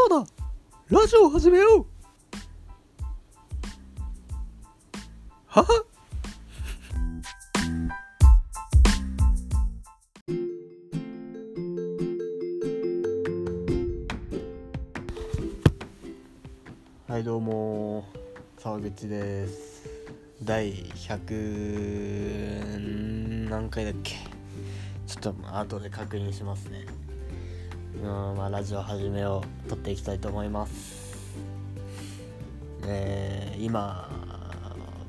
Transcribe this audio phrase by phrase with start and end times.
[0.00, 0.24] そうだ
[0.88, 1.86] ラジオを始めよう。
[5.46, 5.62] は？
[5.62, 5.84] は
[17.08, 18.06] はいどうも。
[18.56, 19.86] 沢口です。
[20.42, 24.14] 第100何回だっけ？
[25.06, 26.86] ちょっと後で確認しますね。
[28.02, 31.28] うんまあラジオ始めを撮っていきたいと思います。
[32.86, 34.08] えー、今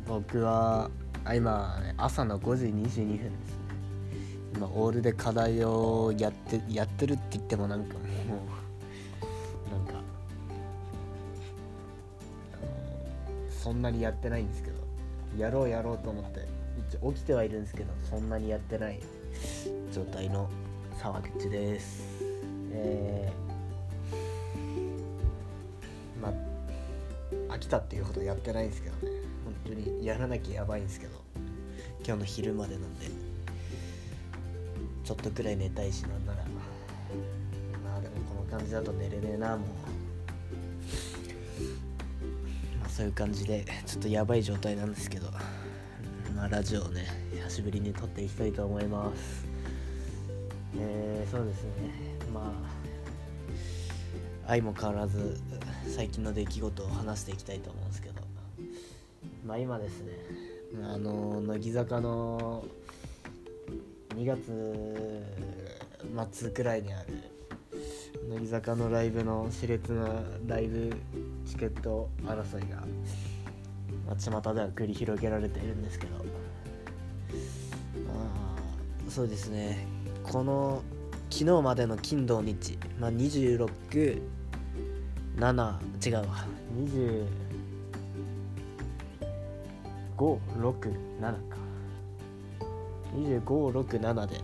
[0.05, 0.91] 僕は
[1.23, 3.23] あ今、朝の5時22分です。
[3.23, 3.61] ね
[4.55, 7.99] 今オールで課題をやってやってるって言ってもなんかも
[9.69, 10.01] うなんか
[13.49, 14.75] そんなにやってないんですけど
[15.37, 16.45] やろうやろうと思って
[16.89, 18.99] 一応起きてはいるんですけどそんなにやってない
[19.93, 20.49] 状態の
[20.99, 22.30] 沢口です。
[22.73, 29.11] えー、まあ飽きたっていうほどやってないんですけどね。
[29.43, 31.21] 本当にやらなきゃやばいんですけど。
[32.05, 33.05] 今日の昼までなんで。
[35.03, 36.43] ちょっとくらい寝たいしなんなら。
[37.83, 39.59] まあでもこの感じだと寝れねえなもう。
[42.79, 45.29] まあそういう感じでちょっとやばい状態なんですけど。
[46.35, 49.45] まあラジオをね久しぶりに撮っていきたいと思います。
[50.77, 52.20] えー、そうですね。
[52.33, 52.53] ま
[54.45, 55.39] あ相も変わらず
[55.87, 58.21] 最近の出来事を話していきたいと思うんですけど。
[59.45, 60.11] まあ今ですね。
[60.83, 62.63] あの乃木坂の
[64.15, 64.41] 2月
[66.31, 67.07] 末くらいにある
[68.29, 70.07] 乃木坂のライブの熾烈な
[70.47, 70.93] ライブ
[71.45, 72.77] チケット争いが、
[74.07, 76.17] まあ、巷では繰り広げられているんですけど。
[76.17, 76.23] ま
[78.57, 79.85] あそうですね。
[80.23, 80.81] この
[81.31, 83.71] 昨日までの金土日、まあ、267
[85.39, 86.45] 違うわ。
[90.17, 91.61] 2567か。
[93.15, 94.41] 2567で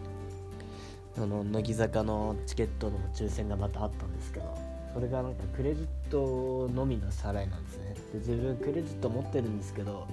[1.17, 4.57] あの乃木坂のチケットの抽選がまたあったんですけど
[4.93, 7.95] それがなんかクレジットのみの支払いなんですね。
[8.13, 10.07] で自分クレジット持ってるんですけど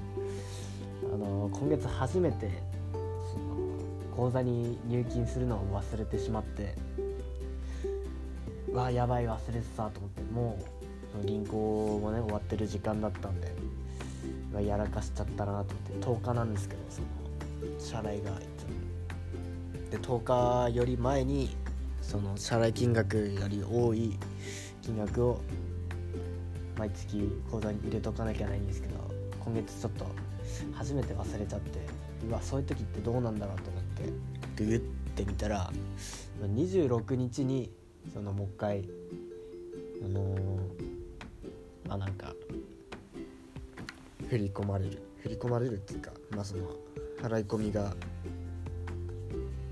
[1.13, 2.51] あの今月初めて
[4.17, 6.75] 口座に入金するのを忘れてしまって
[8.73, 10.59] わやばい忘れてたと思っても
[11.23, 13.53] う銀行もね終わってる時間だったんで
[14.67, 17.07] やらかしちゃったなと思って10日なんですけどその
[17.79, 21.51] 支払いがいつで10日より前に
[22.03, 24.19] その支払い金額より多い
[24.83, 25.41] 金額を
[26.77, 28.95] 毎月口座に入れとかなきゃないんですけど
[29.45, 30.07] 今月ちょっと
[30.73, 31.81] 初めて忘れちゃって
[32.29, 33.71] うわそういう時ってどうなんだろうと
[34.57, 35.73] ググってみたら
[36.43, 37.71] 26日に
[38.13, 38.85] そのもう一回
[40.05, 40.39] あのー、
[41.89, 42.33] まあなんか
[44.29, 45.03] 振り込まれる。
[45.23, 46.69] 振り込まれるっていうかまあその
[47.23, 47.95] 払い込みが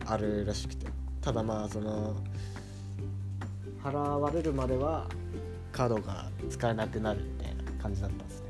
[0.07, 0.87] あるらしくて。
[1.21, 2.17] ただまあその
[3.83, 5.09] 払われるまでは
[5.71, 8.47] カードが使えなくなるみたいな感じだったんですね。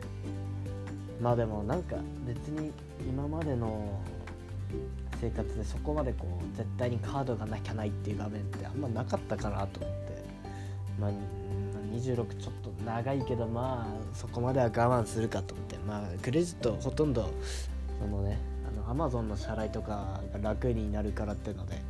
[1.21, 2.73] まあでもなんか別に
[3.07, 4.01] 今までの
[5.23, 10.23] 生活でそこまでこう絶対にカードがなきゃないっていう画面ってあんまなかったかなと思って。
[11.01, 11.11] まあ
[11.95, 15.79] 26ちょっと長いけどまあそこまでは我慢するかと思って。
[15.87, 17.31] まあクレジットほとんど
[18.01, 18.41] そのね
[18.89, 21.81] アマゾンの支払いとかが楽になるからっていうので。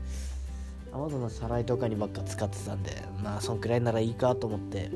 [0.95, 2.91] アマゾンの支払いとかにばっか使ってたんで
[3.23, 4.91] まあそんくらいならいいかと思って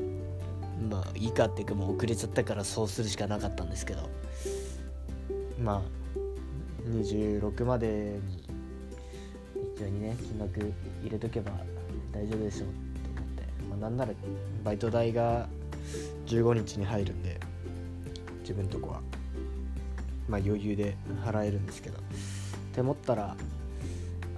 [0.87, 4.07] まあいいかっていうかもう遅れちゃったからそうするしかなかったんですけど。
[5.59, 5.96] まあ
[6.87, 8.43] 26までに
[9.75, 10.59] 一応にね金額
[11.01, 11.51] 入れとけば
[12.11, 14.13] 大丈夫でしょうと思って、まあ、なんなら
[14.63, 15.47] バイト代が
[16.25, 17.39] 15日に入るんで
[18.41, 19.01] 自分とこは。
[20.27, 21.97] まあ余裕で払えるんですけど。
[21.97, 22.01] っ
[22.73, 23.35] て思ったら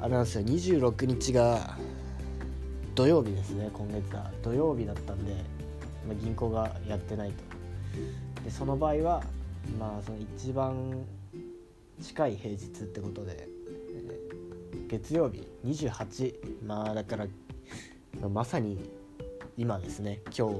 [0.01, 1.75] あれなんですよ26日が
[2.95, 5.33] 土曜日ですね今月は土曜日だったんで、
[6.07, 7.43] まあ、銀行がやってないと。
[8.43, 9.23] でその場合は
[9.77, 11.03] まあその一番
[12.01, 13.47] 近い平日ってことで、
[13.89, 17.27] えー、月曜日28まあだから
[18.29, 18.89] まさに
[19.57, 20.21] 今ですね。
[20.25, 20.55] 今日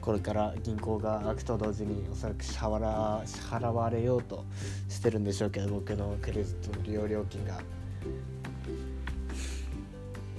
[0.00, 4.44] これから銀行が開くと同時におそらく支払支払われようと
[4.88, 7.60] してるんでしょうけど僕のクレジットの利用料金が。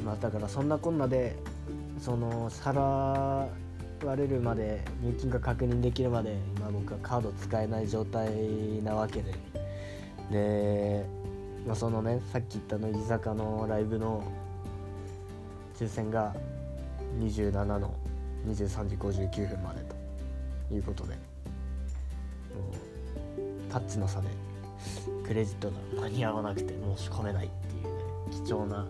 [0.05, 1.35] まあだからそんなこんなで
[1.99, 3.47] その支払
[4.05, 8.29] われるまで入金が確認できるまで今僕はカード使えない状態
[8.83, 9.33] なわけで。
[10.31, 11.05] で、
[11.65, 14.23] まあ、そのねさっき言った乃木坂のライブの
[15.79, 16.35] 抽選が
[17.19, 17.93] 27の
[18.47, 19.97] 23時59分までと。
[20.71, 21.13] いうことで。
[21.13, 21.19] もう
[23.71, 24.27] タッチの差で
[25.25, 27.89] クレジットが間に合わなくて申し込めないっていうね
[28.45, 28.87] 貴重な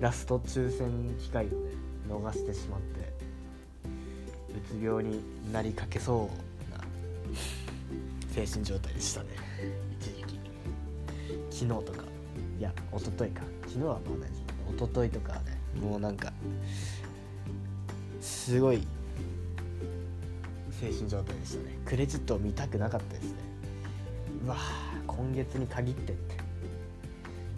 [0.00, 1.54] ラスト抽選機会をね
[2.08, 3.12] 逃してしまって
[4.50, 5.22] うつ病に
[5.52, 6.84] なりかけそうな
[8.32, 9.28] 精神状態でしたね。
[10.00, 10.40] 一時期。
[11.50, 12.04] 昨日とか。
[12.58, 13.42] いや一昨日か。
[13.66, 14.26] 昨日はまだ
[14.74, 15.40] 一昨日とかね
[15.80, 16.32] もうなんか
[18.20, 18.86] すごい
[20.80, 21.78] 精神状態でしたね。
[21.84, 23.38] クレジットを見たくなかったですね。
[24.44, 24.56] うわ
[25.06, 26.36] 今月に限ってって。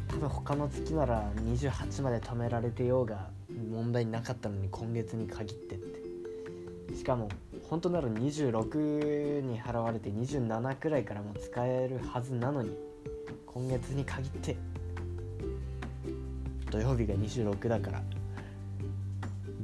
[0.08, 6.94] 多分他の月なら28まで貯められてようが問題なかったのに今月に限ってって。
[6.94, 7.28] しかも
[7.68, 12.76] 本当なら26に払われて27くらいからも使えるはずなのに
[13.46, 14.56] 今月に限って。
[16.70, 18.02] 土曜日が26だから。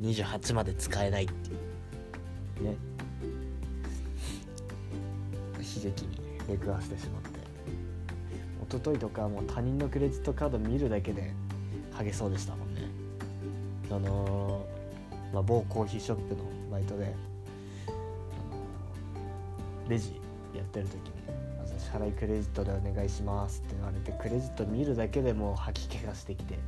[0.00, 1.54] 28まで使えないってい
[2.60, 2.64] う。
[2.64, 2.76] ね。
[5.58, 6.18] 悲劇に
[6.48, 7.42] 出くわしてしまって。
[8.72, 11.34] 一昨日とかもう他人のクレジットカード見るだけで
[11.92, 12.54] ハゲそうでした
[13.96, 17.14] あのー、まあ、某コーヒーショップのバイトで、
[17.86, 20.20] あのー、レジ
[20.54, 21.12] やってる時に
[21.78, 26.58] 「支払いクレジットでお願いします」って言われてクレジット見るだけでもう吐き気がしてきてっ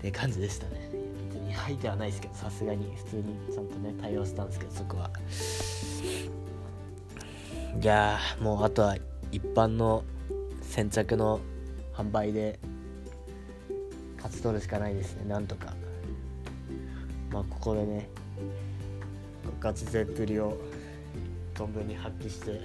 [0.00, 0.90] て感じでしたね。
[1.32, 1.52] 別に。
[1.52, 5.10] 吐いてはないですけどさすがに普通にちゃんとね対応したんですけどそこは。
[7.80, 8.96] いやもうあとは
[9.32, 10.04] 一般の
[10.62, 11.40] 先着の
[11.92, 12.58] 販売で
[14.16, 15.28] 勝ち取るしかないですね。
[15.28, 15.74] なんとか
[17.34, 18.08] まあここでね
[19.58, 20.56] ガチ勢っぷりを
[21.56, 22.60] 存分に発揮して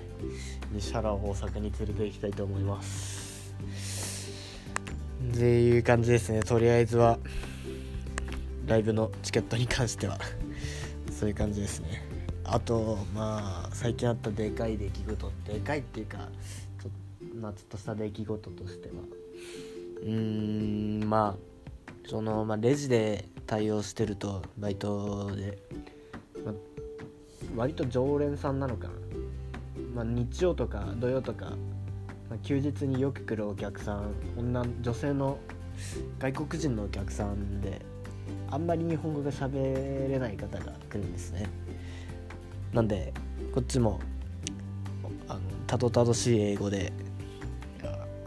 [0.71, 3.55] 西原を大阪に連れて行きたいと思います。
[5.31, 6.41] っていう感じですね。
[6.41, 7.17] とりあえずは
[8.67, 10.19] ライブのチケットに関しては。
[11.11, 12.07] そういう感じですね。
[12.43, 15.31] あとまあ最近あったでかい出来事。
[15.51, 16.29] でかいっていうか
[16.79, 16.89] ちょ
[17.35, 18.93] まあ、ちょっとした出来事としては。
[20.03, 25.57] うーんまあその、まあ、レジで対応してるとバイトで、
[26.45, 26.53] ま、
[27.55, 28.93] 割と常連さんなのかな、
[29.95, 31.53] ま、日曜とか土曜とか、
[32.29, 35.39] ま、休日によく来るお客さん女女性の
[36.19, 37.81] 外国人のお客さんで
[38.51, 41.47] あんまり日本語が喋れない方が来るんですね。
[42.71, 43.11] なんで
[43.51, 43.99] こっちも
[45.27, 46.93] あのたどたどしい英語で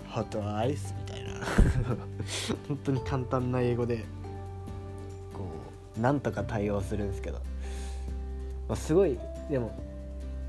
[0.09, 1.31] ホットアイスみたいな。
[2.67, 4.05] 本当に簡単な英語で
[6.01, 7.39] なんとか対応するんですけど、
[8.69, 9.19] まあ、すごい
[9.51, 9.79] でも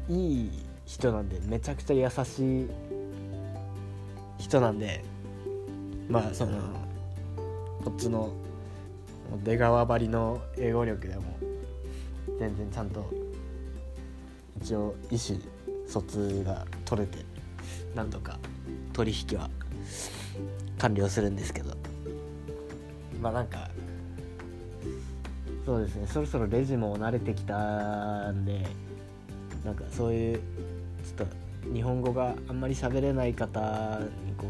[0.10, 0.50] いい
[0.86, 2.70] 人なんでめちゃくちゃ優しい
[4.40, 5.04] 人なんで。
[6.10, 6.60] まあその
[7.84, 8.32] こっちの
[9.44, 11.24] 出川張りの英語力でも
[12.40, 13.10] 全然ちゃんと
[14.62, 15.40] 一応意思
[15.88, 17.20] 疎通が取れて
[17.96, 18.38] なんとか
[18.94, 19.50] 取引は
[20.78, 21.76] 完了するんですけど。
[23.22, 23.70] まあなんか
[25.66, 26.08] そうですね。
[26.08, 28.66] そろそろレジも慣れてきたんで
[29.64, 33.60] なんかそういうちょっと日本語があんまり喋れない方
[34.26, 34.46] にこ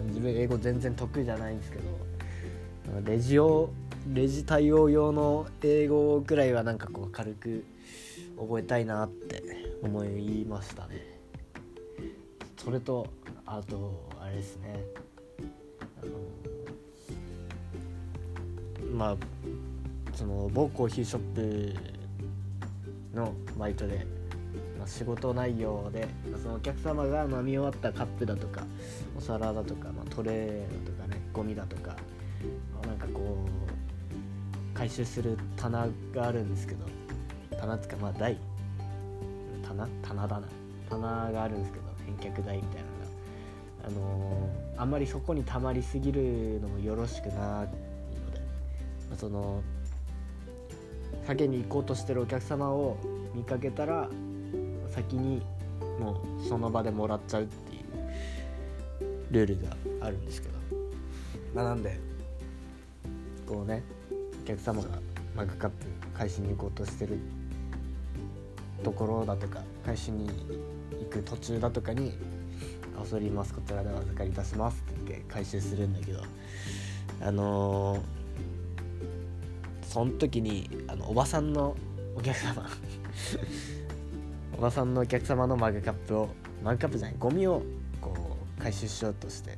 [0.00, 1.84] う自分英語全然得意じゃないんですけど
[3.04, 3.70] レジを
[4.12, 7.64] レジ対応用の英語くらいはなんかこう軽く
[8.38, 9.42] 覚えたいなって
[9.82, 11.18] 思いましたね。
[12.56, 13.06] それと
[13.46, 14.84] あとあれですね。
[16.02, 16.12] あの
[18.94, 19.16] まあ
[20.18, 21.72] その某コーヒーショッ
[23.12, 24.04] プのバイトで、
[24.76, 28.64] まあ、仕事内容で、まあ、そのお客様が飲み終わったカップだとか
[29.16, 31.90] お皿だとか、まあ、トレーだとかねゴミだとか、
[32.74, 36.84] まあ、なんかこう回収する棚があるんですけど
[37.56, 38.36] 棚っていうかまあ台。
[39.62, 39.86] 棚？
[40.02, 40.48] 棚だな。
[40.90, 41.84] 棚があるんですけど
[42.18, 42.88] 返却台みたいな
[43.86, 47.66] あのー、あんまりそこに溜まりすぎるのもよろしくないの
[48.32, 48.40] で、
[49.10, 49.62] まあ、その
[51.28, 52.96] 下げに行こうとしてるお客様を
[53.34, 54.08] 見かけたら
[54.88, 55.42] 先に
[56.00, 57.84] もうその場でもらっちゃうっていう
[59.30, 60.54] ルールがあるんですけど、
[61.54, 62.00] まあ、なんで。
[63.46, 63.82] こうね
[64.42, 64.88] お客様が
[65.34, 67.18] マグカップ返しに行こうとしてる。
[68.82, 72.12] ところだとか返しに行く途中だとかに
[72.98, 73.52] 恐れます。
[73.52, 76.22] こちらでお預かりいたしますって言って回収するんだけど。
[77.20, 78.00] あのー、
[79.88, 81.74] その時にあのおばさんの
[82.14, 82.68] お客様
[84.58, 86.28] おばさんのお客様のマグカップを
[86.62, 87.62] マグカップじゃないゴミを
[87.98, 88.12] こ
[88.58, 89.56] う回収しようとして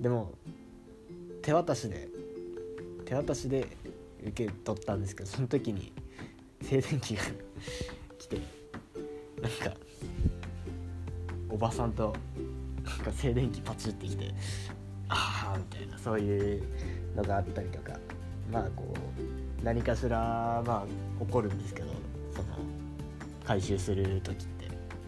[0.00, 0.30] でも
[1.42, 2.08] 手渡しで
[3.04, 3.66] 手渡しで
[4.22, 5.92] 受け取ったんですけどその時に
[6.62, 7.22] 静電気が
[8.18, 8.36] 来て
[9.40, 9.76] なんか
[11.50, 12.14] おばさんと
[12.84, 14.32] なんか静電気パチってきて
[15.08, 16.62] ああみたいなそういう
[17.16, 17.98] のがあったりとか。
[18.52, 21.88] まあこう何かしらまあ起こるんですけど
[22.34, 22.48] その
[23.44, 24.62] 回収する時って。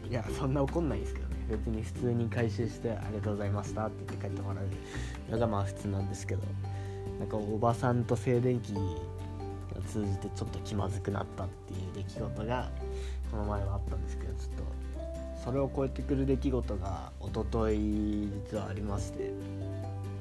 [0.09, 1.35] いやそんな怒んないですけどね。
[1.49, 5.31] 別に普通に回収してありがとうございましたって言って帰ってもらう。
[5.31, 6.43] のがまあ普通なんですけど。
[7.19, 8.81] なんかおばさんと静電気が
[9.87, 12.71] 通じてちょっと気まずくなったっていう出来事が
[13.31, 19.31] この前はあったんですけどちょっとそれを超えてくる出来事が一昨日実はありまして。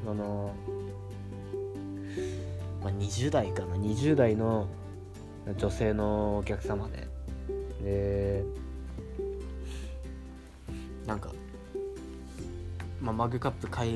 [0.05, 0.53] あの、
[2.83, 3.75] まあ、20代かな。
[3.75, 4.67] 20代の
[5.57, 7.07] 女性のお客様で。
[7.83, 8.43] で
[11.05, 11.31] なんか、
[13.01, 13.91] まあ、マグカップ返し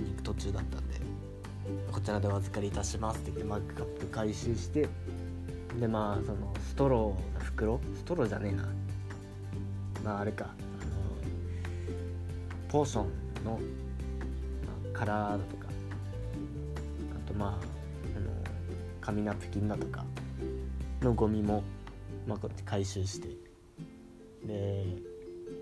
[0.00, 1.00] に行く途中だったんで
[1.92, 4.88] こちらでお預かりいたしますって言ってマグカップ回収して
[5.78, 7.80] でまあそのストローの袋？
[7.94, 8.68] ストローじゃねえな。
[10.04, 10.46] まああれか。
[10.46, 10.52] あの
[12.68, 13.04] ポーション
[13.44, 13.58] の、ま
[14.94, 15.66] あ、カラーだとか。
[17.24, 17.75] あとまあ
[19.06, 20.04] 紙ナプキンだとか
[21.00, 21.62] のゴミも、
[22.26, 23.28] まあ、こって回収して
[24.44, 24.84] で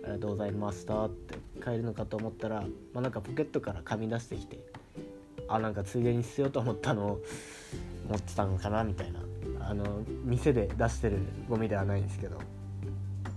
[0.02, 2.62] ありがとうございましたって帰るのかと思ったら、
[2.94, 4.58] まあ、なんかポケットから紙出してきて
[5.46, 7.20] あなんかついでに捨てようと思ったのを
[8.08, 9.20] 持ってたのかなみたいな。
[9.60, 12.38] あの店で出してるゴミではないんですけど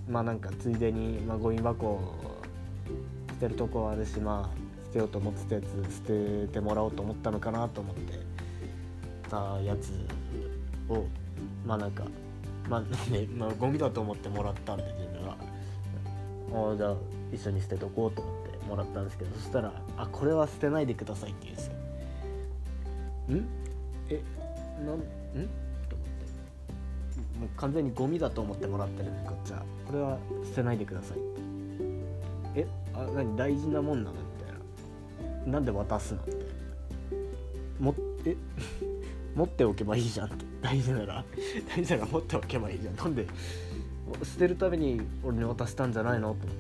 [0.10, 2.16] まあなんかついでに、まあ、ゴミ箱
[3.30, 8.17] 捨てるとこあるしまあ捨てようと思ってたやつ捨ててもらおうと思ったのかなと思って。
[9.30, 9.92] たやつ
[10.90, 11.06] を
[11.66, 12.04] まあなんか
[12.70, 15.38] まあね、 まあ、ゴミだと思ってもらったんで自分は
[16.70, 16.96] ああじゃあ
[17.34, 21.74] 一緒に捨てとこうと思ってもらったんですけどそしたら「あこれは捨てないでください」って言うんですよ。
[23.36, 23.48] ん？
[24.10, 24.22] え
[24.86, 25.00] なんん？
[25.90, 27.40] と思って。
[27.40, 29.64] もう完全にゴミだと思ってもらってるんでこっちは。
[29.86, 32.62] これは捨てないでくださいって。
[32.62, 33.36] えあ何？
[33.36, 34.18] 大事なもんなの？
[34.18, 35.52] みたいな。
[35.54, 36.22] なんで渡すの？
[36.26, 38.36] みたいなもえ？
[39.38, 40.46] 持っておけばいいじゃんって。
[40.62, 41.24] 大事なら
[41.76, 42.96] 大事なら持っておけばいいじゃん。
[42.96, 43.28] なんで
[44.24, 46.56] 捨てるために俺に渡したんじゃないのと思っ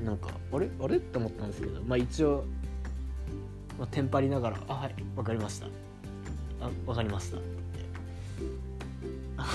[0.00, 0.04] て。
[0.04, 0.68] なんかあれ？
[0.80, 0.96] あれ？
[0.96, 2.44] って思ったんですけどまあ一応
[3.78, 5.66] まあ、テンパりながら「あはいわかりました」
[6.60, 7.38] あ「わかりました」
[9.38, 9.46] あ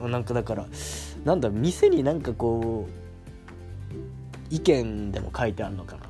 [0.00, 0.66] のなんかだから
[1.24, 2.86] なんだ店になんかこ
[4.50, 6.03] う意見でも書いてあるのかな。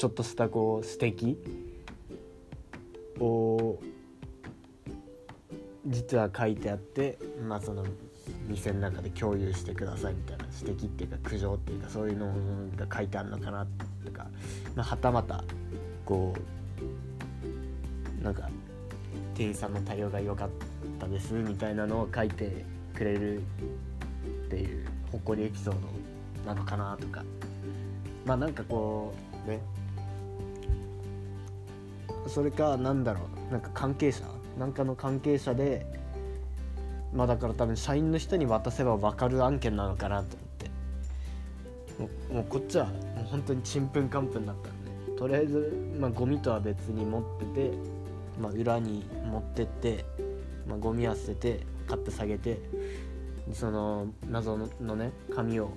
[0.00, 1.36] ちょっとしたこう指摘
[3.22, 3.78] を
[5.84, 7.84] 実は書いてあってまあその
[8.48, 12.32] 店の中で共有してくださいみたいな指摘っていうか苦情っていうかそういうの
[12.78, 13.66] が書いてあるのかな
[14.06, 14.26] とか、
[14.74, 15.44] まあ、はたまた
[16.06, 16.34] こ
[18.20, 18.48] うなんか
[19.34, 20.48] 店員さんの対応が良かっ
[20.98, 22.64] たですみたいなのを書いて
[22.94, 23.42] くれるっ
[24.48, 25.80] ていうほっこりエピソード
[26.46, 27.22] なのかなとか
[28.24, 29.12] まあなんかこ
[29.46, 29.60] うね
[32.30, 34.24] それかなんだろうなんか関係者
[34.58, 35.84] なんかの関係者で
[37.12, 40.50] まあだから多分社員の人に渡せば分かる案件なのかなと思って。
[42.32, 44.90] もうこっちはもう本当にちんぷんかんぷんだったんで。
[45.18, 47.72] とりあえず、まあ、ゴミとは別に持ってて、
[48.40, 50.04] まあ、裏に持ってって、
[50.66, 52.58] まあ、ゴミは捨ててカップ下げて
[53.52, 55.72] その謎のね紙を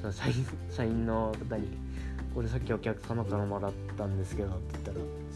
[0.00, 0.34] その社員
[0.70, 1.76] 社員の方に
[2.34, 4.77] 「これさっきお客様からもらったんですけど」って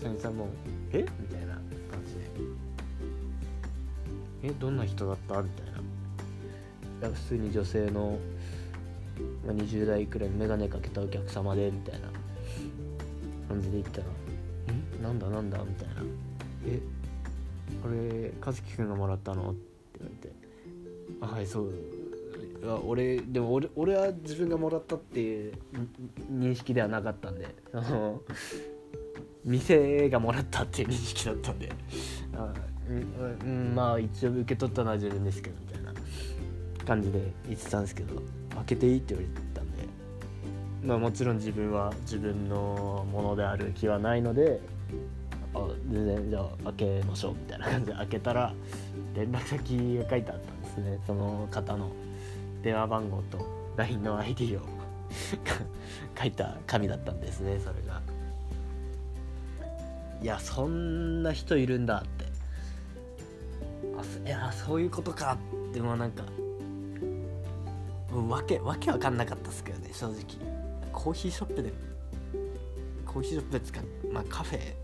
[0.02, 0.48] 言ったら社員さんも
[0.92, 0.98] 「え？
[1.20, 1.64] みたいな感
[2.06, 2.20] じで
[4.44, 5.72] 「えどんな人だった?」みたいな。
[7.02, 8.16] 普通に女性の、
[9.44, 12.08] まあ、20代くらい眼鏡かけたお客様でみたいな
[13.48, 14.06] 感じで言ったら
[15.00, 15.94] 「んなんだなんだ?」みたいな
[16.64, 16.78] 「え？
[17.82, 19.60] これ和樹くんがもらったの?」って
[19.98, 20.32] 言われて
[21.22, 21.72] 「あはいそう。
[22.64, 25.54] あ俺でも俺俺は自分がもらったっていう
[26.30, 27.52] 認識ではなかったんで
[29.44, 31.70] 店がもらったっていう認識だったんで。
[32.34, 32.52] あ
[32.88, 35.92] うん、うん、まあ一応受け取ったのは自分ですけどみたいな
[36.84, 38.20] 感じで言ってたんですけど
[38.54, 39.88] 開けていいって言われたんで。
[40.84, 44.60] まあもちろん自分は自分のものである気はないので
[45.54, 48.52] あ全然じゃあ開けましょうみたいな感じで開けたら
[49.14, 50.98] 連絡先が書いてあったんですね。
[51.06, 51.90] その方の
[52.62, 54.60] 電話番号と LINE の ID を
[56.18, 58.00] 書いた紙だったんですねそれが。
[60.22, 62.24] いやそんな人いるんだって。
[63.96, 65.36] あいやそういうことか
[65.70, 66.22] ってもうなんか
[68.14, 70.22] わけわけわかんなかったっすけどね正直。
[70.92, 71.72] コーヒーショップで
[73.04, 74.76] コーヒーショップで使っまあカフェで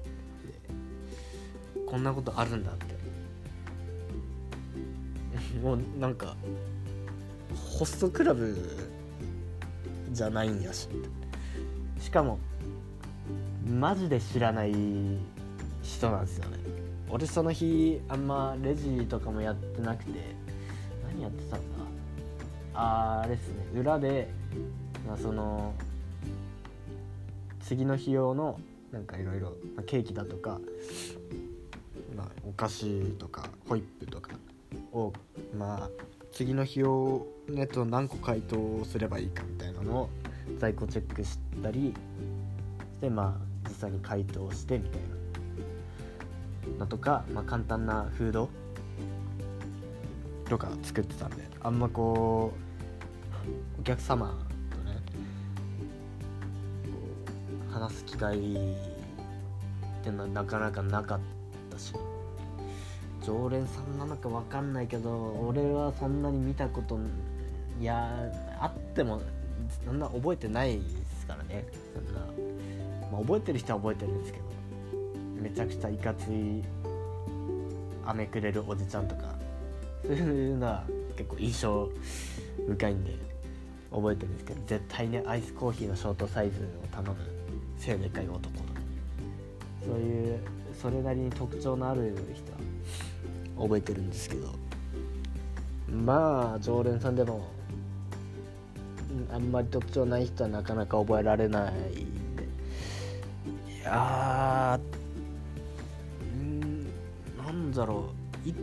[1.87, 2.99] こんなことあるんだって。
[5.63, 6.37] もうなんか
[7.79, 8.57] ホストクラブ
[10.11, 10.89] じゃないんやし
[12.01, 12.39] しかも
[13.69, 14.73] マジで知らない
[15.83, 16.59] 人なんですよね。
[17.11, 20.21] 俺その日あんまレジとかもやってなくて
[21.13, 21.67] 何やってたんだ？
[22.75, 23.67] あーあれですね。
[23.75, 24.29] 裏で、
[25.07, 25.75] まあ、その
[27.61, 28.59] 次の日用の
[28.93, 29.55] なんかいろいろ
[29.87, 30.61] ケーキだとか、
[32.17, 34.31] まあ、お菓子とかホイップとか
[34.93, 35.13] を
[35.57, 35.91] まあ
[36.33, 40.11] 次の日用のやつを何個解凍すればいいかみたいなのを
[40.59, 41.95] 在庫チェックしたり
[42.97, 45.19] してまあ実際に解凍してみたいな。
[46.79, 48.49] のとか、まあ、簡単なフード
[50.49, 52.53] とか作ってたんであんまこ
[53.77, 54.39] うお客様
[54.71, 54.99] とね
[57.71, 58.43] 話す機会っ
[60.03, 61.21] ていうのはなかなかなかっ
[61.71, 61.93] たし
[63.25, 65.11] 常連さんなのか分かんないけど
[65.47, 66.99] 俺はそんなに見たこと
[67.81, 68.11] いや
[68.61, 69.21] あっても
[69.85, 70.83] そんな覚えてないで
[71.21, 72.48] すからねそんな、
[73.21, 74.45] 覚えてる人は覚えてるんですけど
[75.41, 76.63] めちゃくちゃいかつい
[78.05, 79.35] 飴くれるおじちゃんとか
[80.03, 80.85] そういうのは
[81.17, 81.89] 結構印象
[82.67, 83.17] 深いんで
[83.91, 87.17] 覚えてるんですけど絶対ねアイスコーヒーのショートサイズを頼む
[87.79, 88.81] 背でかい男とか
[89.85, 90.41] そういう
[90.81, 92.59] それなりに特徴のある人は
[93.63, 94.49] 覚えてるんですけど
[95.91, 97.49] まあ常連さんでも
[99.33, 101.73] あんまり特徴ない人はなかなか覚えられない
[103.81, 104.81] いや
[106.21, 106.83] うん
[107.37, 108.11] なんだろ
[108.45, 108.49] う。
[108.49, 108.55] い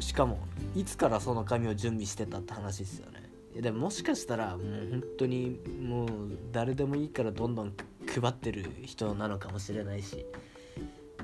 [0.00, 0.38] しかも
[0.74, 3.22] いつからその紙を準備してたって話ですよね。
[3.60, 6.08] でももしかしたらもう本当にもう
[6.52, 7.72] 誰でもいいからどんどん
[8.06, 10.26] 配ってる人なのかもしれないし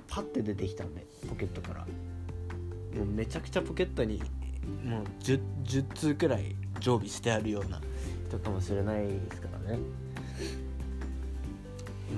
[0.08, 1.86] パッて出てきたんでポケットから。
[2.96, 4.20] もうめちゃくちゃポケットに
[4.84, 7.80] もう 10, 10通くらい常備してあるような
[8.28, 9.78] 人かもしれないですからね。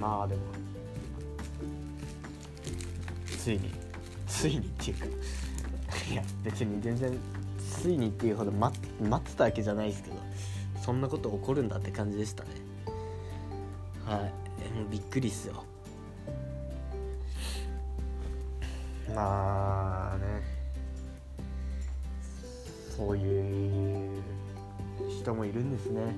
[0.00, 0.40] まあでも
[3.42, 3.72] ついに。
[4.28, 5.06] ついにっていうか。
[6.10, 7.18] いや別に全然
[7.58, 10.16] ついにっていうほど待待ってたわけじゃないですけど。
[10.80, 12.50] そんなこと起こるんだって感じでしたね。
[14.04, 14.32] はい。
[14.64, 15.64] えもうびっくりっすよ。
[19.12, 20.24] まあね。
[22.96, 24.22] そういう
[25.20, 26.14] 人もいるんですね。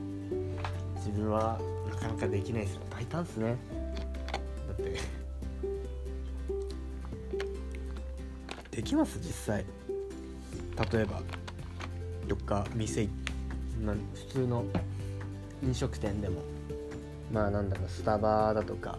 [0.97, 1.59] 自分は
[1.91, 2.81] なかなかできないです。
[2.91, 3.57] 大胆っすね。
[4.69, 5.24] だって。
[8.75, 9.19] できます？
[9.19, 9.65] 実際。
[10.93, 11.23] 例えば
[12.27, 13.09] どっか店
[13.85, 14.65] な普通の
[15.63, 16.41] 飲食店でも。
[17.33, 18.99] まあなんだろうスタバだとか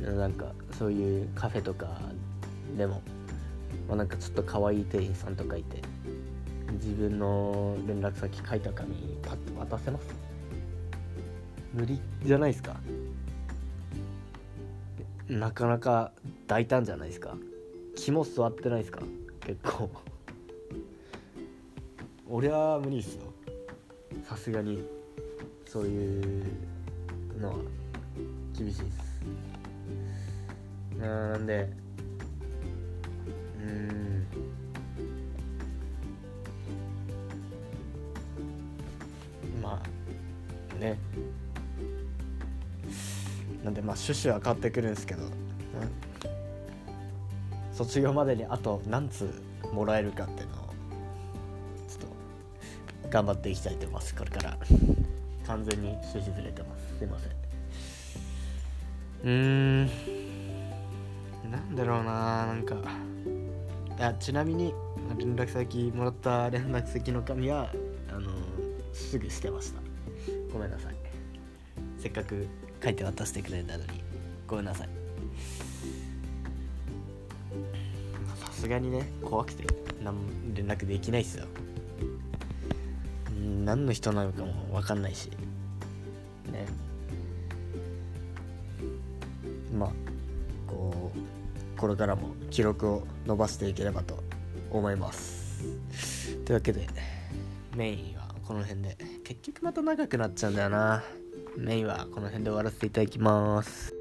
[0.00, 2.00] なんかそういうカフェとか
[2.76, 3.02] でも、
[3.86, 5.82] まあ、なんかちょっと可愛い店員さんとかいて
[6.72, 10.04] 自分の連絡先書いた紙パッと渡せます？
[11.74, 12.76] 無理じゃないですか？
[15.28, 16.12] なかなか
[16.46, 17.36] 大胆じゃないですか？
[18.10, 19.02] 肝座ってないですか？
[19.46, 19.88] 結構。
[22.28, 23.32] 俺は無理ですよ。
[24.24, 24.82] さすがに。
[25.64, 26.44] そういう
[27.40, 27.54] のは
[28.58, 29.22] 厳しいです。
[31.00, 31.70] なんで。
[33.62, 34.26] うん。
[39.62, 40.98] まあね。
[43.62, 45.22] なんでまあ趣旨は変わってくるんですけど、
[47.84, 49.32] 卒業までにあと何通
[49.72, 50.56] もらえるかっていうのを
[51.88, 52.00] ちょっ
[53.02, 54.14] と頑張っていきたいと思います。
[54.14, 54.58] これから。
[55.46, 56.98] 完全に趣旨ずれてます。
[56.98, 57.30] すいません。
[59.24, 59.86] うーん。
[61.50, 62.76] なんだろうななんか。
[63.98, 64.74] あちなみに
[65.16, 67.72] 連絡先もらった連絡先の紙は
[68.10, 68.30] あの
[68.92, 69.80] すぐ捨てました。
[70.52, 70.94] ごめんなさい。
[71.98, 72.46] せっかく
[72.84, 74.04] 書いて渡してくれたのに。
[74.46, 74.99] ごめんなさい。
[78.60, 79.64] すがにね怖くて
[80.04, 80.20] 何も
[80.54, 81.46] 連絡できないっすよ。
[83.64, 85.30] 何の人なのかも分かんないし。
[86.52, 86.66] ね。
[89.72, 89.90] まあ
[90.66, 94.22] こうこれからも記録を伸ばしていければと
[94.70, 95.64] 思います。
[96.44, 96.86] というわけで
[97.74, 98.98] メインはこの辺で。
[99.24, 101.02] 結局また長くなっちゃうんだよな。
[101.56, 103.99] メインはこの辺で終わらせていただきます。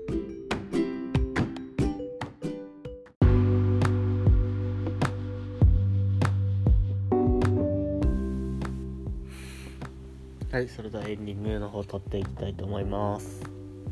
[10.79, 13.43] それではエンディングの方撮っていきたいと思います、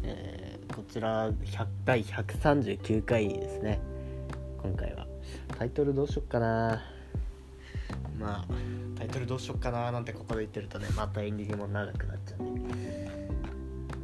[0.03, 3.81] えーこちら100第139回ですね。
[4.61, 5.05] 今回は。
[5.57, 6.81] タイトルどうしよっかな。
[8.17, 8.45] まあ
[8.97, 13.11] タイトルどうしよっかななんてここで言ってるとねまたエンディングも長くなっちゃうんで。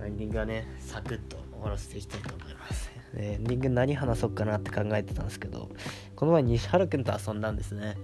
[0.06, 2.91] エンディングはねサクッと終わらせていきたいと思います。
[3.15, 5.69] エンディング何話そうかなって考えてたんですけど
[6.17, 7.96] この前西原くんと遊んだんですね。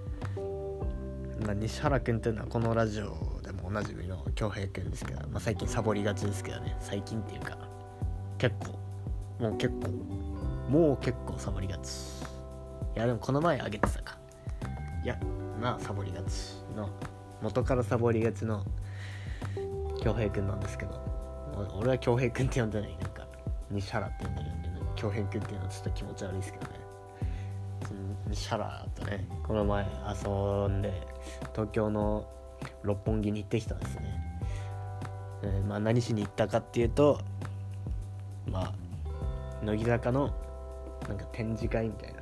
[1.45, 3.28] ま、西原くんっていうのはこのラジオ
[3.69, 7.55] おなじみの恭平くんですけど、まあ、最近サボりがちですけどね最近っていうか
[8.39, 8.79] 結構
[9.43, 9.89] もう結構
[10.71, 11.89] もう結構サボりがち。
[12.95, 14.17] いやでもこの前あげてたか。
[15.03, 15.19] いや
[15.61, 16.89] まあサボりがちの
[17.43, 18.65] 元からサボりがちの
[20.01, 20.99] 恭平くんなんですけど
[21.77, 22.97] 俺は恭平くんって呼んでない。
[22.97, 23.27] なんか
[23.69, 26.79] 西原って呼んでるんで、ね、恭平くんっていうのはちょっと気持ち悪いですけどね。
[28.29, 29.85] 西原とねこの前
[30.25, 31.07] 遊んで
[31.53, 32.27] 東京の
[32.83, 34.21] 六本木に行ってきたんですね、
[35.43, 37.19] えー、まあ何しに行ったかっていうと
[38.49, 38.73] まあ
[39.63, 40.33] 乃木坂の
[41.07, 42.19] なんか展示会みたいな。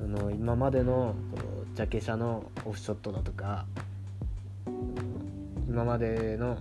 [0.00, 3.64] あの今までのこのジャケ写のオフショットだとか
[5.68, 6.58] 今までの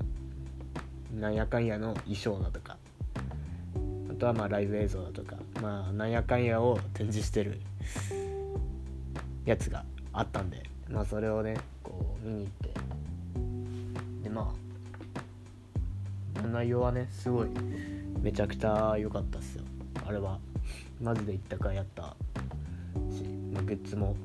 [1.16, 2.78] なんやかんやの衣装だとか
[4.10, 7.60] あとはまあライブ映像だとかまあなんやかんやを展示してる
[9.46, 12.73] やつがあったんでまあそれをねこう見に行って
[16.54, 17.50] 内容はねすごい
[18.22, 19.64] めちゃくちゃ良かったっすよ。
[20.06, 20.40] あれは。
[21.02, 22.16] マジで行ったかやった
[23.12, 24.16] し、ま、グッズも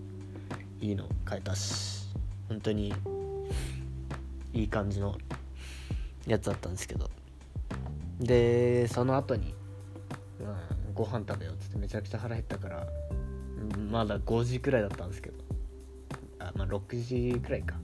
[0.81, 2.07] いいの買えたし
[2.49, 2.95] 本当に
[4.53, 5.17] いい感じの
[6.27, 7.11] やつだったんですけど。
[8.21, 9.55] でその後に、
[10.45, 12.87] まあ、ご飯食べようっつってめちゃくちゃ腹減ったから
[13.91, 15.37] まだ5時くらいだったんですけど。
[16.41, 17.75] あまあ6時くらいか。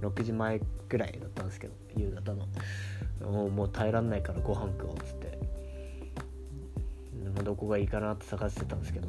[0.00, 2.46] 6時前くらいだったんですけど夕方の。
[3.24, 5.38] もうもう耐えらんないからご飯食おうっつって。
[7.42, 9.08] どこがいいかなって探してたんですけど。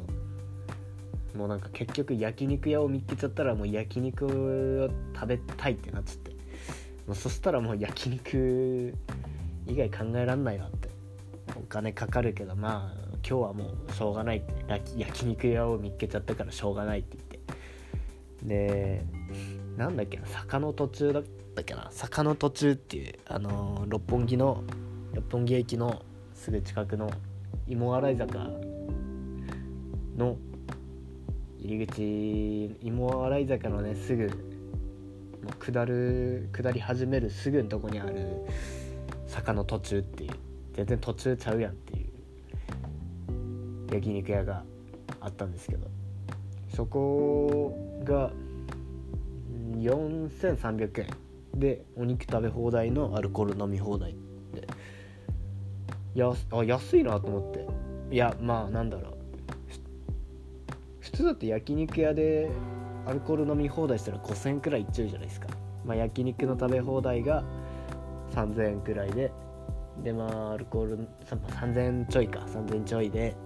[1.36, 6.30] もうなんか結局焼肉屋を見つけちゃったらもう焼肉を食べたいってなっちゃって。
[7.06, 8.94] もうそしたらもう焼肉
[9.66, 10.88] 以外考えらんないなって。
[11.54, 14.54] お金かかるけどまあ今日はもうしょうがないって。
[14.96, 17.40] 焼肉屋を見つけちゃったからしょうがないって言って。
[18.42, 19.04] で
[19.76, 21.22] なんだっけな坂の途中だっ
[21.56, 21.88] たっけな？
[21.90, 24.62] 坂の途中っていうあのー、六本木の
[25.14, 26.02] 六本木駅の
[26.34, 27.10] すぐ近くの
[27.66, 28.50] 芋洗坂
[30.18, 30.36] の
[31.58, 38.42] 入り口芋洗坂のねすぐもう下る下り始めるすぐのとこにある
[39.26, 40.30] 坂の途中っていう
[40.74, 44.62] 全然途中ちゃうやんっていう焼肉屋が
[45.20, 45.88] あったんですけど
[46.74, 48.30] そこが
[49.78, 51.25] 4300円。
[51.56, 54.16] でお肉食べ放題のアルコール飲み放題
[54.52, 54.66] で
[56.14, 57.66] やあ安いなと思って。
[58.14, 59.16] いやまあなんだろう。
[61.00, 62.50] 普通だって焼肉屋で
[63.06, 65.48] アルコール飲み放題したら5000円くらいいっちゃうじゃないですか。
[65.84, 67.44] まあ焼肉の食べ放題が
[68.32, 69.30] 3000円くらいで。
[70.02, 72.40] でまあアルコール3000円ちょいか。
[72.40, 73.36] 3000円ちょいで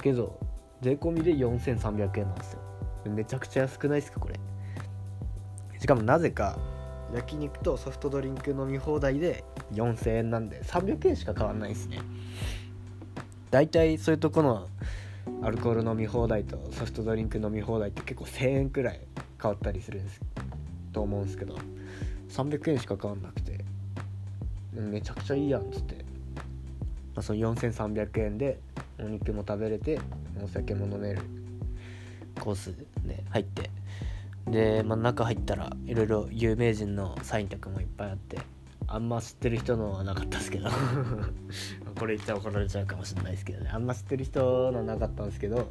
[0.00, 0.38] けど
[0.80, 2.60] 税込みで4300円なんですよ。
[3.06, 4.34] めちゃくちゃ安くないですかこれ。
[5.78, 6.58] しかもなぜか
[7.14, 11.98] 焼肉とソフトドリンク飲み放題で4000円なんで300円しか変わんないですね。
[13.50, 14.66] 大体そういうとこの
[15.42, 19.00] アルコール飲み放題とソフトドリンク飲み放題って結構1000円くらい
[19.40, 20.20] 変わったりするんです
[20.94, 21.58] と思うんですけど
[22.30, 23.58] 300円しか変わんなくて
[24.72, 26.02] めちゃくちゃいいやんっつって、ま
[27.16, 28.58] あ、その4300円で
[28.98, 30.00] お肉も食べれて
[30.42, 31.20] お酒も飲める
[32.40, 32.74] コース
[33.06, 33.70] で入って。
[34.46, 38.38] で、まあ、中入ったらいろいろ有名人のサインとかもいっぱいあって
[38.86, 40.68] あんま知ってる人のはなかったですけど。
[41.98, 43.70] これ言っちゃ怒られちゃうかもしれないですけどね。
[43.72, 45.70] あんま知ってる人のはなかったんですけど。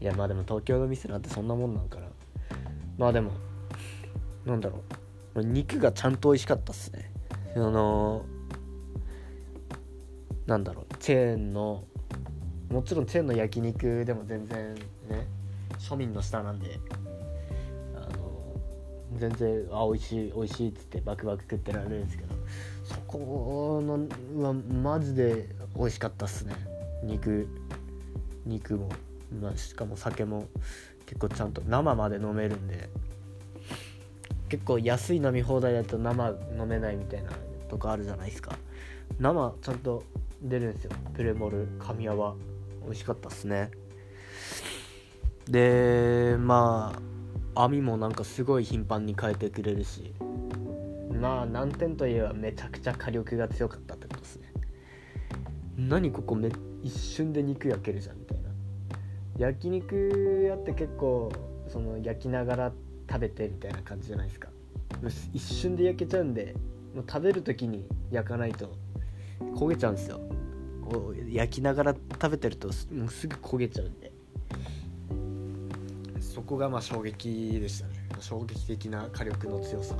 [0.00, 2.06] いやまあでも東京の店なんてそんなもんなんかな
[2.98, 3.32] まあでも
[4.48, 4.82] なんだろ
[5.34, 5.42] う。
[5.42, 7.12] 肉がちゃんと美味しかったっすね。
[7.54, 8.24] あの
[10.46, 10.94] なんだろう。
[10.98, 11.84] チェーンの
[12.70, 14.74] もちろんチェーンの焼肉でも全然
[15.08, 15.26] ね
[15.78, 16.78] 庶民の下なんで
[17.94, 18.54] あの
[19.16, 22.34] 全然あ美味しい美味しいっつってバクバク食ってられるんですけど
[22.84, 26.54] そこのはマジで美味しかったっすね。
[27.02, 27.46] 肉
[28.44, 28.88] 肉も、
[29.40, 30.48] まあ、しかも酒も
[31.06, 32.88] 結構ちゃんと生まで飲めるんで。
[34.48, 37.30] 結構安い飲み放題だと生飲めないみたいな
[37.68, 38.52] とこあるじゃないですか。
[39.18, 40.04] 生ちゃんと
[40.42, 40.92] 出るんですよ。
[41.14, 42.34] プレモル神谷は。
[42.84, 43.70] 美味しかったっすね。
[45.46, 46.98] でま
[47.54, 50.14] あ網もなんかすごい頻繁に変えてくれるし。
[51.20, 54.52] まあ難点といえばめちゃくちゃ火力が強かったってことですね。
[55.76, 56.50] 何ここめ
[56.82, 58.48] 一瞬で肉焼けるじゃんみたいな。
[59.36, 61.30] 焼肉屋って結構
[61.68, 64.48] その焼きながらって食べてみたいな感じじゃないですか。
[65.32, 66.54] 一瞬で焼けちゃうんで
[66.94, 68.76] もう食べる時に焼かないと
[69.54, 70.20] 焦げちゃうんですよ。
[70.90, 74.12] こう焼きながら食べてるともうすぐ焦げちゃうんで。
[76.20, 77.94] そこがまあ衝撃でしたね。
[78.20, 79.94] 衝撃的な火力の強さ。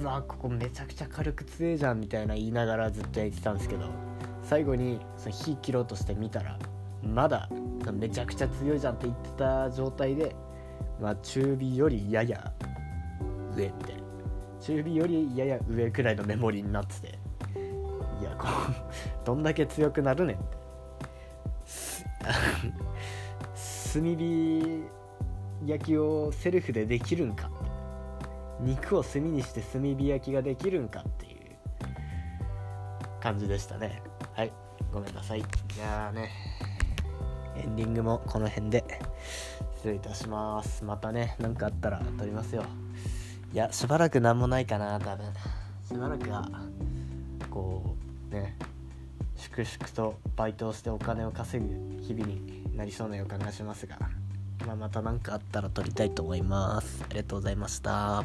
[0.00, 3.88] うわここめちゃくちゃ火力強いじゃんみたいな言いながらずっと焼いてたんですけど
[4.42, 6.58] 最後にその火切ろうとして見たら
[7.00, 7.48] まだ
[7.92, 10.34] めちゃくちゃ強いじゃんって言ってた状態で、
[11.00, 12.52] まあ、中火よりやや
[13.54, 14.02] 上みたいな
[14.60, 17.18] 中火よりやや上くらいのメモリになってて。
[18.20, 18.74] いやこう
[19.24, 20.58] どんだけ強くなるねんって。
[23.92, 24.84] 炭火
[25.64, 27.50] 焼きをセルフでできるんか。
[28.60, 31.38] 肉を炭にして炭火焼きができるんかっていう。
[33.20, 34.02] 感じでしたね。
[34.34, 34.52] はい。
[34.92, 35.44] ごめんなさい。
[35.68, 36.30] じゃあね。
[37.56, 38.84] エンディングもこの辺で。
[39.78, 40.82] 失礼いたします。
[40.82, 42.64] またね何かあったら撮りますよ。
[43.52, 45.26] いやしばらく何もないかな多分。
[45.86, 46.48] しばらくは
[47.48, 47.94] こ
[48.30, 48.56] うね
[49.36, 53.96] 粛々とバイトをしてお金を稼ぐ日々になりそうな予感がしますが、
[54.66, 57.04] まあ、また何かあったら撮りたいと思います。
[57.04, 58.24] ありがとうございました。